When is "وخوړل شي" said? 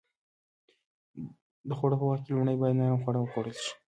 3.21-3.71